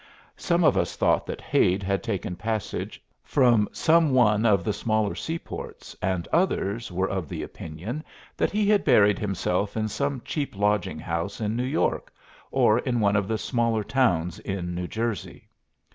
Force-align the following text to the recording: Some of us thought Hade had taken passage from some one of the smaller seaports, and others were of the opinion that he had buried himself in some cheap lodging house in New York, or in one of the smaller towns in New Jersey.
Some 0.37 0.63
of 0.63 0.77
us 0.79 0.95
thought 0.95 1.29
Hade 1.41 1.83
had 1.83 2.01
taken 2.01 2.35
passage 2.35 2.99
from 3.21 3.69
some 3.71 4.09
one 4.09 4.47
of 4.47 4.63
the 4.63 4.73
smaller 4.73 5.13
seaports, 5.13 5.95
and 6.01 6.27
others 6.33 6.91
were 6.91 7.07
of 7.07 7.29
the 7.29 7.43
opinion 7.43 8.03
that 8.35 8.49
he 8.49 8.67
had 8.67 8.83
buried 8.83 9.19
himself 9.19 9.77
in 9.77 9.87
some 9.87 10.19
cheap 10.25 10.57
lodging 10.57 10.97
house 10.97 11.39
in 11.39 11.55
New 11.55 11.63
York, 11.63 12.11
or 12.49 12.79
in 12.79 12.99
one 12.99 13.15
of 13.15 13.27
the 13.27 13.37
smaller 13.37 13.83
towns 13.83 14.39
in 14.39 14.73
New 14.73 14.87
Jersey. 14.87 15.47